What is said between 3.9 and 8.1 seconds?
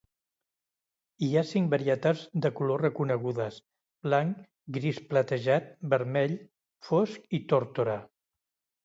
blanc, gris platejat, vermell, fosc i tórtora.